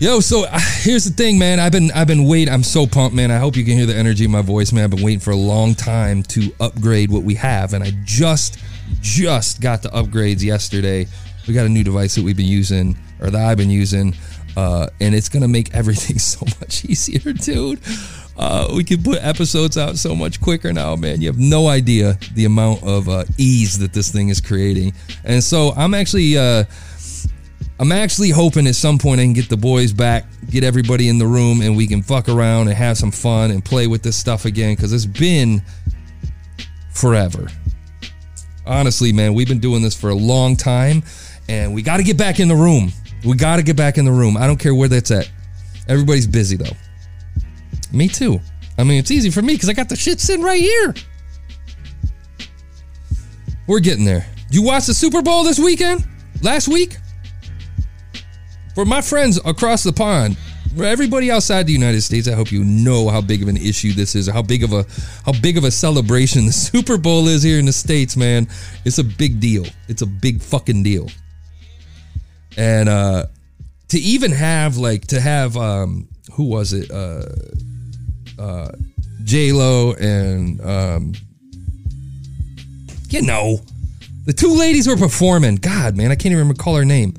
[0.00, 0.44] Yo, so
[0.80, 1.60] here's the thing, man.
[1.60, 2.52] I've been I've been waiting.
[2.52, 3.30] I'm so pumped, man.
[3.30, 4.82] I hope you can hear the energy in my voice, man.
[4.82, 8.58] I've been waiting for a long time to upgrade what we have, and I just
[9.00, 11.06] just got the upgrades yesterday.
[11.46, 14.16] We got a new device that we've been using, or that I've been using,
[14.56, 17.78] uh, and it's gonna make everything so much easier, dude.
[18.40, 21.20] Uh, we can put episodes out so much quicker now, man.
[21.20, 25.44] You have no idea the amount of uh, ease that this thing is creating, and
[25.44, 26.38] so I'm actually.
[26.38, 26.64] Uh,
[27.78, 31.16] I'm actually hoping at some point I can get the boys back, get everybody in
[31.16, 34.16] the room, and we can fuck around and have some fun and play with this
[34.16, 35.62] stuff again because it's been
[36.92, 37.46] forever.
[38.66, 41.02] Honestly, man, we've been doing this for a long time
[41.48, 42.92] and we got to get back in the room.
[43.24, 44.36] We got to get back in the room.
[44.36, 45.30] I don't care where that's at.
[45.88, 46.76] Everybody's busy though.
[47.92, 48.40] Me too.
[48.78, 50.94] I mean, it's easy for me because I got the shit sitting right here.
[53.66, 54.26] We're getting there.
[54.50, 56.06] You watch the Super Bowl this weekend?
[56.42, 56.96] Last week?
[58.74, 60.36] For my friends across the pond,
[60.76, 63.92] for everybody outside the United States, I hope you know how big of an issue
[63.92, 64.86] this is, how big of a
[65.24, 68.48] how big of a celebration the Super Bowl is here in the states, man.
[68.84, 69.66] It's a big deal.
[69.88, 71.08] It's a big fucking deal.
[72.56, 73.26] And uh
[73.88, 76.90] to even have like to have um who was it?
[76.90, 77.26] Uh
[78.40, 78.72] uh
[79.24, 81.12] J Lo and um
[83.10, 83.60] you know
[84.24, 85.56] the two ladies were performing.
[85.56, 87.14] God, man, I can't even recall her name.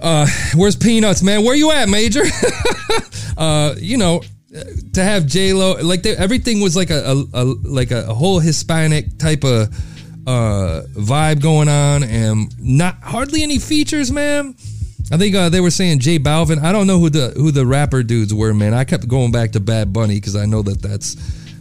[0.00, 1.44] Uh, where's Peanuts, man?
[1.44, 2.24] Where you at, Major?
[3.38, 4.22] uh, you know,
[4.94, 8.38] to have J Lo, like they, everything was like a, a, a like a, whole
[8.38, 9.68] Hispanic type of
[10.26, 14.54] uh, vibe going on, and not hardly any features, man.
[15.10, 16.62] I think uh, they were saying J Balvin.
[16.62, 18.74] I don't know who the who the rapper dudes were, man.
[18.74, 21.14] I kept going back to Bad Bunny because I know that that's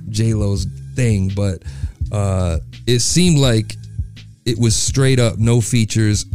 [0.10, 1.64] J Lo's thing, but
[2.12, 3.76] uh, it seemed like
[4.46, 6.26] it was straight up no features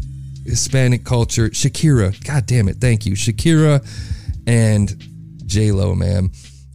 [0.46, 1.50] Hispanic culture.
[1.50, 3.86] Shakira, god damn it, thank you, Shakira,
[4.46, 5.02] and
[5.46, 6.30] J Lo, man.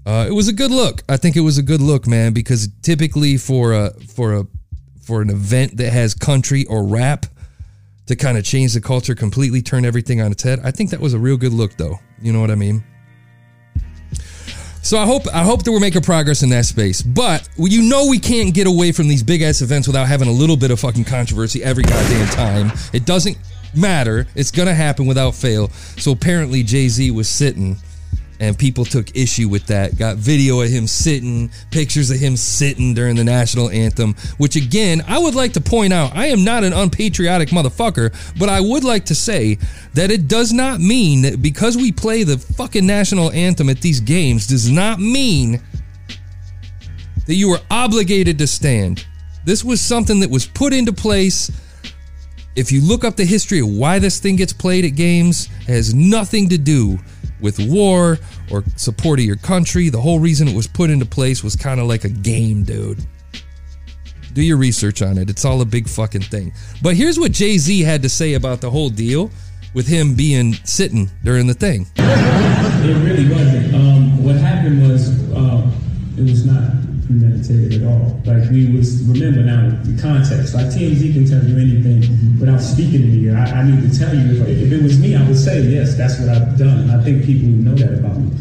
[0.06, 1.04] Uh, it was a good look.
[1.10, 4.48] I think it was a good look, man, because typically for a for a
[5.02, 7.26] for an event that has country or rap
[8.08, 10.60] to kind of change the culture completely, turn everything on its head.
[10.64, 12.00] I think that was a real good look, though.
[12.22, 12.84] You know what I mean?
[14.82, 17.02] So I hope I hope that we're making progress in that space.
[17.02, 20.32] But you know we can't get away from these big ass events without having a
[20.32, 22.72] little bit of fucking controversy every goddamn time.
[22.94, 23.38] It doesn't
[23.76, 24.28] matter.
[24.34, 25.68] It's gonna happen without fail.
[25.98, 27.76] So apparently Jay Z was sitting
[28.40, 29.98] and people took issue with that.
[29.98, 35.04] Got video of him sitting, pictures of him sitting during the national anthem, which again,
[35.08, 38.84] I would like to point out, I am not an unpatriotic motherfucker, but I would
[38.84, 39.58] like to say
[39.94, 44.00] that it does not mean that because we play the fucking national anthem at these
[44.00, 45.62] games does not mean
[47.26, 49.06] that you are obligated to stand.
[49.46, 51.52] This was something that was put into place
[52.58, 55.94] if you look up the history of why this thing gets played at games, has
[55.94, 56.98] nothing to do
[57.42, 58.18] with war
[58.52, 59.90] or support of your country.
[59.90, 63.06] The whole reason it was put into place was kind of like a game, dude.
[64.34, 65.30] Do your research on it.
[65.30, 66.54] It's all a big fucking thing.
[66.82, 69.32] But here's what Jay Z had to say about the whole deal
[69.74, 71.88] with him being sitting during the thing.
[71.98, 73.74] It really wasn't.
[73.74, 75.72] Um, what happened was uh,
[76.18, 76.77] it was not
[77.44, 78.22] premeditated at all.
[78.26, 80.54] Like we was remember now the context.
[80.54, 83.30] Like TMZ can tell you anything without speaking to me.
[83.32, 85.96] I, I need to tell you if, if it was me, I would say yes,
[85.96, 86.80] that's what I've done.
[86.80, 88.32] And I think people know that about me.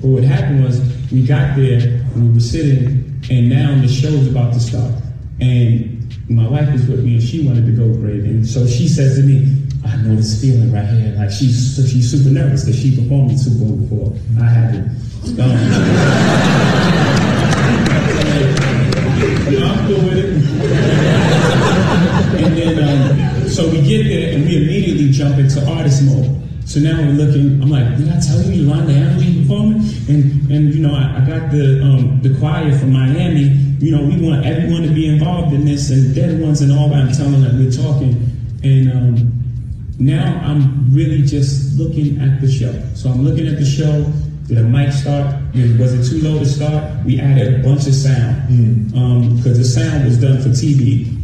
[0.00, 4.28] But what happened was we got there, we were sitting, and now the show show's
[4.28, 4.92] about to start.
[5.40, 8.24] And my wife was with me, and she wanted to go great.
[8.24, 11.14] And so she says to me, I know this feeling right here.
[11.16, 14.12] Like she's she's super nervous because she performed in Super Bowl before.
[14.40, 14.88] I haven't.
[15.38, 16.78] Um,
[19.22, 20.30] you know, I'm cool with it.
[22.42, 26.42] and then, um, so we get there and we immediately jump into artist mode.
[26.64, 27.62] So now we're looking.
[27.62, 29.82] I'm like, did I tell you Yolanda Adams performing?
[30.08, 33.54] And and you know, I, I got the um, the choir from Miami.
[33.78, 36.72] You know, we want everyone to be involved in this, and they're the ones and
[36.72, 36.98] all that.
[36.98, 38.14] I'm telling them we're talking,
[38.62, 39.14] and um,
[39.98, 42.72] now I'm really just looking at the show.
[42.94, 44.10] So I'm looking at the show.
[44.46, 45.34] Did a mic start?
[45.78, 47.04] Was it too low to start?
[47.06, 48.48] We added a bunch of sound
[49.36, 51.18] because the sound was done for TV.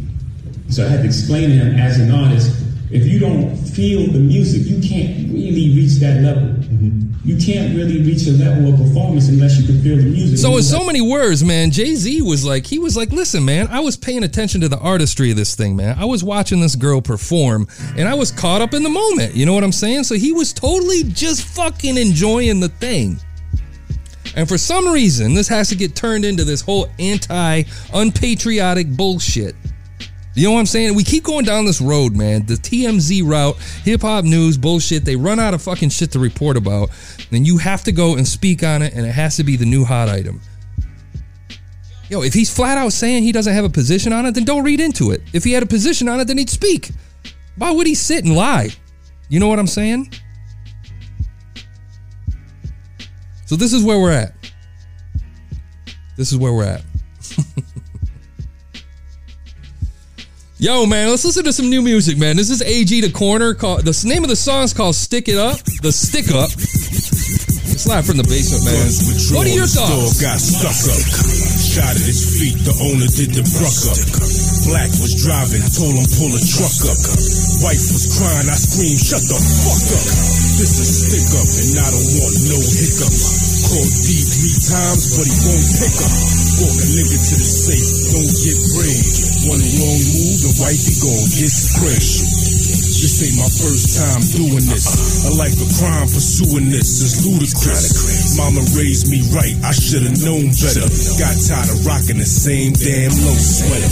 [0.69, 4.19] So I had to explain to him as an artist, if you don't feel the
[4.19, 6.41] music, you can't really reach that level.
[6.41, 7.27] Mm-hmm.
[7.27, 10.39] You can't really reach a level of performance unless you can feel the music.
[10.39, 13.45] So in You so many words, man, Jay Z was like, he was like, listen,
[13.45, 15.99] man, I was paying attention to the artistry of this thing, man.
[15.99, 19.35] I was watching this girl perform, and I was caught up in the moment.
[19.35, 20.05] You know what I'm saying?
[20.05, 23.19] So he was totally just fucking enjoying the thing.
[24.35, 29.55] And for some reason, this has to get turned into this whole anti unpatriotic bullshit.
[30.39, 30.95] You know what I'm saying?
[30.95, 32.45] We keep going down this road, man.
[32.45, 35.03] The TMZ route, hip hop news, bullshit.
[35.03, 36.91] They run out of fucking shit to report about.
[37.29, 39.65] Then you have to go and speak on it, and it has to be the
[39.65, 40.39] new hot item.
[42.07, 44.63] Yo, if he's flat out saying he doesn't have a position on it, then don't
[44.63, 45.21] read into it.
[45.33, 46.91] If he had a position on it, then he'd speak.
[47.57, 48.69] Why would he sit and lie?
[49.27, 50.09] You know what I'm saying?
[53.45, 54.35] So this is where we're at.
[56.15, 56.83] This is where we're at.
[60.61, 62.35] Yo, man, let's listen to some new music, man.
[62.35, 63.53] This is AG the Corner.
[63.53, 65.57] Called, the name of the song is called Stick It Up.
[65.81, 66.51] The Stick Up.
[66.51, 68.91] It's live from the basement, man.
[69.39, 70.19] What are your thoughts?
[70.19, 70.99] Got stuck up.
[71.63, 74.38] Shot at his feet, the owner did the bruck up.
[74.67, 76.99] Black was driving, told him pull a truck up.
[77.63, 80.05] Wife was crying, I screamed, shut the fuck up.
[80.59, 83.15] This a stick up, and I don't want no hiccup.
[83.69, 86.15] Called D three times, but he won't pick up.
[86.59, 89.07] Walk a nigga to the safe, don't get brave.
[89.47, 92.78] One wrong move, the wifey gon' get scratched.
[92.99, 95.23] This ain't my first time doing this.
[95.23, 98.35] A life of crime pursuing this is ludicrous.
[98.35, 100.83] Mama raised me right, I should've known better.
[101.15, 103.91] Got tired of rocking the same damn low sweater.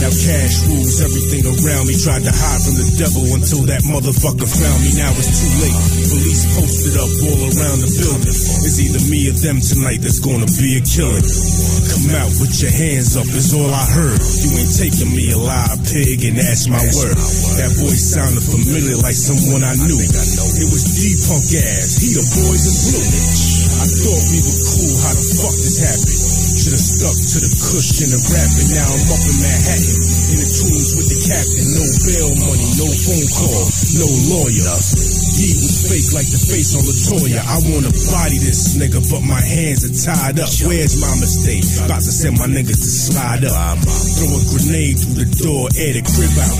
[0.00, 2.00] Now cash rules everything around me.
[2.00, 4.96] Tried to hide from the devil until that motherfucker found me.
[4.96, 5.78] Now it's too late.
[6.08, 8.32] Police posted up all around the building.
[8.32, 11.20] It's either me or them tonight that's gonna be a killing.
[11.20, 14.20] Come out with your hands up is all I heard.
[14.40, 17.18] You ain't taking me alive, pig, and that's my word.
[17.60, 19.98] That voice sounded familiar like someone I knew.
[19.98, 23.08] It was D-Punk ass, he the boys in blue.
[23.78, 26.18] I thought we were cool, how the fuck this happened?
[26.58, 29.98] Should've stuck to the cushion of rapping, now I'm up in Manhattan.
[30.34, 33.64] In the tunes with the captain, no bail money, no phone call,
[33.96, 34.76] no lawyer.
[34.76, 37.38] beat was fake like the face on Latoya.
[37.38, 40.50] I wanna body this nigga, but my hands are tied up.
[40.66, 41.62] Where's my mistake?
[41.86, 43.78] About to send my niggas to slide up.
[43.86, 46.58] Throw a grenade through the door, air the crib out.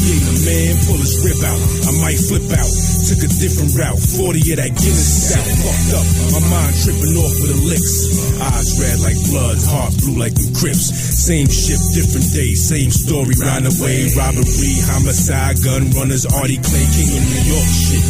[0.00, 1.60] He ain't a man, pull his rib out.
[1.60, 2.72] I might flip out.
[3.06, 4.00] Took a different route.
[4.00, 5.44] 40 of that Guinness stout.
[5.44, 6.06] Fucked up.
[6.32, 7.94] My mind tripping off of the licks.
[8.40, 10.88] Eyes red like blood, heart blue like them crips.
[11.26, 13.34] Same ship, different day, same story.
[13.36, 18.05] Round away, robbery, homicide, gun runners, Artie Clay, King of New York shit.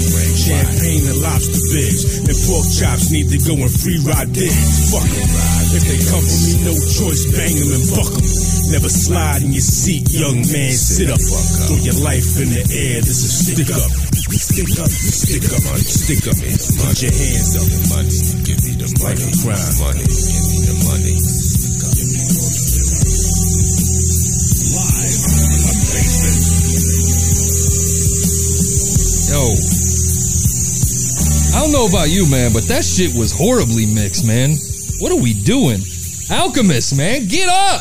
[0.47, 2.03] Champagne and lobster bibs.
[2.29, 4.91] And pork chops need to go and free ride digs.
[4.93, 5.29] Fuck 'em.
[5.77, 8.25] If they come for me, no choice, bang 'em and buck 'em.
[8.71, 11.21] Never slide in your seat, young man, sit up.
[11.21, 13.91] Throw your life in the air, this is stick up.
[14.27, 16.37] Stick up, stick up, stick up.
[16.37, 18.11] Put your hands up, money.
[18.45, 20.05] Give me the money, crime, money.
[20.05, 21.17] Give me the money.
[24.77, 25.19] Live
[25.65, 26.67] my basement.
[29.31, 29.76] Yo.
[31.57, 34.51] I don't know about you, man, but that shit was horribly mixed, man.
[35.01, 35.79] What are we doing?
[36.31, 37.81] Alchemist, man, get up!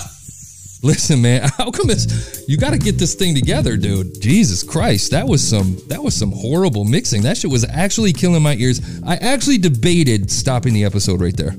[0.81, 4.21] Listen, man, Alchemist, you got to get this thing together, dude.
[4.21, 7.23] Jesus Christ, that was some that was some horrible mixing.
[7.23, 8.79] That shit was actually killing my ears.
[9.05, 11.51] I actually debated stopping the episode right there.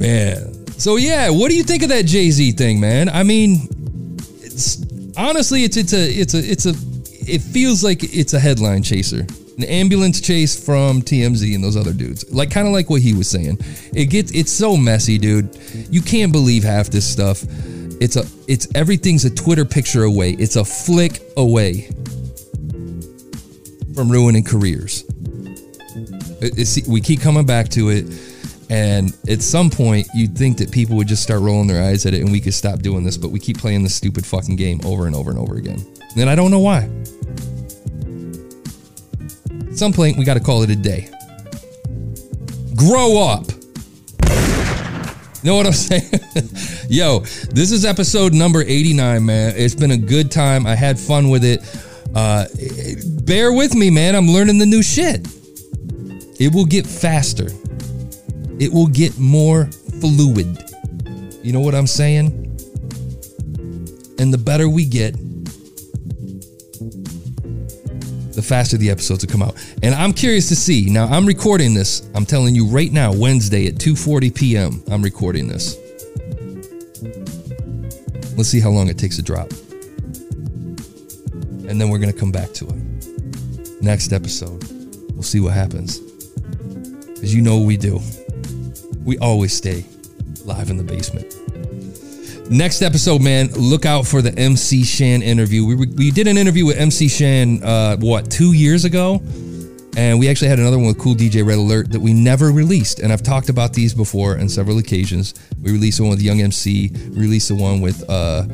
[0.00, 0.54] man.
[0.78, 3.08] So yeah, what do you think of that Jay Z thing, man?
[3.08, 3.66] I mean,
[4.42, 4.86] it's
[5.16, 6.95] honestly, it's it's a it's a it's a
[7.28, 9.26] it feels like it's a headline chaser,
[9.58, 13.12] an ambulance chase from TMZ and those other dudes, like kind of like what he
[13.12, 13.58] was saying.
[13.94, 15.56] It gets it's so messy, dude.
[15.90, 17.42] You can't believe half this stuff.
[18.00, 20.32] It's a it's everything's a Twitter picture away.
[20.32, 21.88] It's a flick away
[23.94, 25.04] from ruining careers.
[26.42, 28.06] It- we keep coming back to it.
[28.68, 32.14] And at some point, you'd think that people would just start rolling their eyes at
[32.14, 34.80] it and we could stop doing this, but we keep playing this stupid fucking game
[34.84, 35.78] over and over and over again.
[36.16, 36.88] And I don't know why.
[39.68, 41.10] At some point, we got to call it a day.
[42.74, 43.46] Grow up.
[45.42, 46.10] You know what I'm saying?
[46.88, 49.52] Yo, this is episode number 89, man.
[49.56, 50.66] It's been a good time.
[50.66, 51.60] I had fun with it.
[52.14, 52.46] Uh,
[53.24, 54.16] bear with me, man.
[54.16, 55.28] I'm learning the new shit.
[56.40, 57.48] It will get faster.
[58.58, 59.66] It will get more
[60.00, 60.58] fluid.
[61.42, 62.42] You know what I'm saying?
[64.18, 65.14] And the better we get,
[68.36, 69.56] the faster the episodes will come out.
[69.82, 70.88] And I'm curious to see.
[70.90, 72.08] Now I'm recording this.
[72.14, 74.84] I'm telling you right now, Wednesday at 2:40 p.m.
[74.88, 75.76] I'm recording this.
[78.36, 79.50] Let's see how long it takes to drop.
[81.68, 83.82] And then we're going to come back to it.
[83.82, 84.62] Next episode.
[85.12, 85.98] We'll see what happens.
[87.18, 88.00] Cuz you know what we do.
[89.04, 89.86] We always stay
[90.44, 91.35] live in the basement.
[92.50, 95.66] Next episode, man, look out for the MC Shan interview.
[95.66, 99.20] We, we did an interview with MC Shan, uh, what, two years ago?
[99.96, 103.00] And we actually had another one with Kool DJ Red Alert that we never released.
[103.00, 105.34] And I've talked about these before on several occasions.
[105.60, 106.92] We released the one with Young MC.
[107.10, 108.46] We released the one with uh,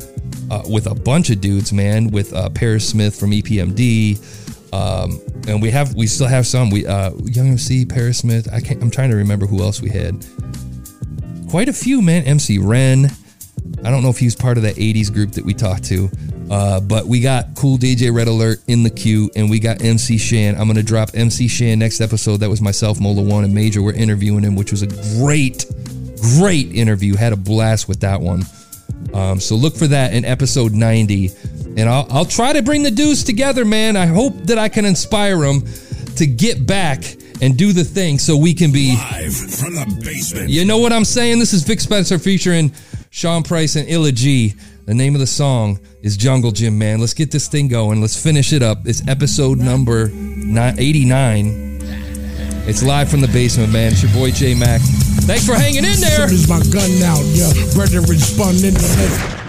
[0.51, 4.73] uh, with a bunch of dudes, man, with uh, Parrish Smith from EPMD.
[4.73, 6.71] Um, and we have we still have some.
[6.71, 8.49] We uh, Young MC, Parrish Smith.
[8.53, 8.81] I can't.
[8.81, 10.25] I'm trying to remember who else we had.
[11.51, 12.23] Quite a few, man.
[12.23, 13.11] MC Ren.
[13.85, 16.09] I don't know if he was part of that 80s group that we talked to.
[16.51, 20.19] Uh, but we got Kool DJ Red Alert in the queue, and we got MC
[20.19, 20.55] Shan.
[20.57, 22.39] I'm gonna drop MC Shan next episode.
[22.39, 23.81] That was myself, Mola One, and Major.
[23.83, 24.87] We're interviewing him, which was a
[25.19, 25.65] great,
[26.39, 27.17] great interview.
[27.17, 28.43] Had a blast with that one.
[29.15, 31.31] Um, so look for that in episode 90,
[31.77, 33.97] and I'll, I'll try to bring the dudes together, man.
[33.97, 35.63] I hope that I can inspire them
[36.17, 37.03] to get back
[37.41, 40.51] and do the thing, so we can be Live from the basement.
[40.51, 41.39] you know what I'm saying?
[41.41, 42.73] This is Vic Spencer featuring
[43.15, 44.55] Sean Price and Illa Ghee.
[44.87, 46.99] The name of the song is Jungle Gym, man.
[46.99, 48.01] Let's get this thing going.
[48.01, 48.87] Let's finish it up.
[48.87, 51.79] It's episode number 89.
[52.67, 53.93] It's live from the basement, man.
[53.93, 54.81] It's your boy J Mac.
[54.81, 56.27] Thanks for hanging in there.
[56.27, 59.42] Soon as my gun out, yeah, brethren spun in the middle.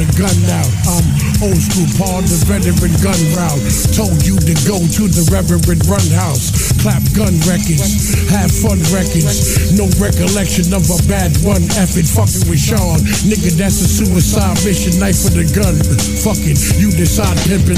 [0.00, 0.72] The gun out.
[0.88, 1.04] I'm
[1.44, 3.60] old school Paul, the veteran gun route.
[3.92, 6.72] Told you to go to the Reverend Run House.
[6.80, 9.76] Clap gun records, have fun records.
[9.76, 11.60] No recollection of a bad one.
[11.76, 12.96] Effing fucking with Sean.
[13.28, 14.96] Nigga, that's a suicide mission.
[14.96, 15.76] Knife for the gun.
[16.24, 17.76] Fucking, you decide pimping.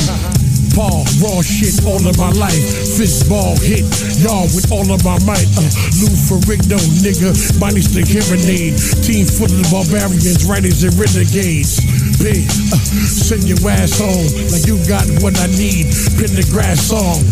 [0.79, 2.63] Paul, raw shit all of my life.
[2.97, 3.85] Fist ball hit,
[4.23, 5.51] y'all with all of my might.
[5.59, 5.69] Uh,
[6.01, 8.79] Lou Ferrigno, nigga, minus the hearing aid.
[9.05, 11.83] Team full of barbarians, writers and renegades.
[12.19, 12.45] Big,
[12.75, 15.87] uh, send your ass home like you got what I need.
[16.19, 17.23] Pin the grass song.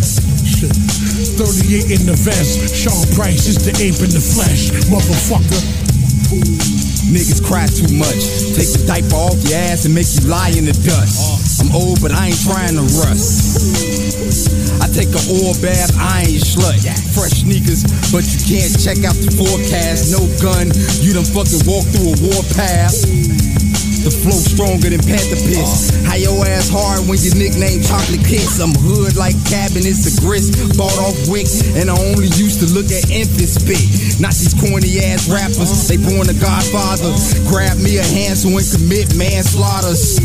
[0.47, 0.71] Shit.
[1.37, 2.73] 38 in the vest.
[2.75, 5.61] Sean Price is the ape in the flesh, motherfucker.
[7.11, 8.23] Niggas cry too much.
[8.55, 11.59] Take the diaper off your ass and make you lie in the dust.
[11.59, 13.59] I'm old, but I ain't trying to rust.
[14.79, 16.79] I take a oil bath, I ain't slut.
[17.11, 17.83] Fresh sneakers,
[18.15, 20.15] but you can't check out the forecast.
[20.15, 20.71] No gun,
[21.03, 22.95] you done fucking walk through a war path.
[24.01, 25.93] The flow stronger than Panther Piss.
[26.09, 28.57] How your ass hard when your nickname Chocolate Kiss?
[28.57, 31.45] I'm hood like cabin, it's of grist, bought off wick,
[31.77, 34.17] and I only used to look at infants spit.
[34.17, 37.13] Not these corny ass rappers, they born a godfather.
[37.45, 40.17] Grab me a handsaw and commit manslaughters.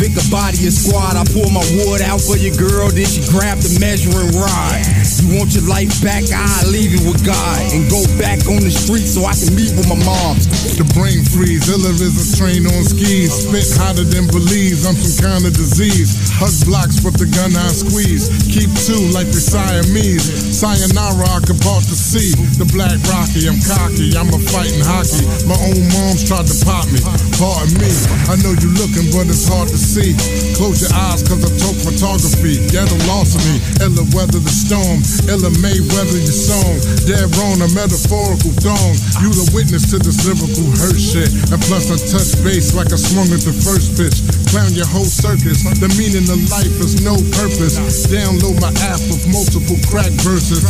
[0.00, 3.20] Vic a body a squad, I pull my wood out for your girl, then she
[3.28, 4.80] grab the measuring rod.
[5.20, 8.72] You want your life back, I leave it with God and go back on the
[8.72, 10.48] street so I can meet with my moms.
[10.80, 13.44] The brain freeze, iller is a train on skis.
[13.44, 16.16] Spit hotter than Belize, I'm some kind of disease.
[16.32, 18.32] Hug blocks with the gun I squeeze.
[18.48, 20.32] Keep two like the Siamese.
[20.56, 22.32] Sayonara, I can part the sea.
[22.56, 25.28] The black Rocky, I'm cocky, I'm a fighting hockey.
[25.44, 27.04] My own mom's tried to pop me.
[27.36, 27.92] Pardon me,
[28.32, 29.89] I know you're looking, but it's hard to see.
[29.90, 32.62] Close your eyes, cause I talk photography.
[32.70, 35.02] Ghetto lost me, illa weather the storm.
[35.26, 36.78] Illa may weather your song.
[37.10, 38.94] Dead wrong, a metaphorical dong.
[39.18, 41.34] You the witness to this lyrical hurt shit.
[41.50, 44.22] And plus I touch base like I swung at the first pitch.
[44.54, 45.66] Clown your whole circus.
[45.82, 47.74] The meaning of life is no purpose.
[48.06, 50.62] Download my app with multiple crack verses.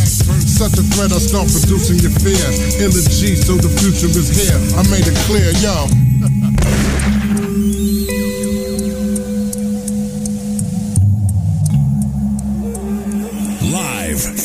[0.48, 2.48] Such a threat, I start producing your fear.
[2.80, 4.56] Illa Ghee, so the future is here.
[4.80, 5.92] I made it clear, yo.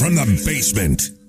[0.06, 1.24] from the basement.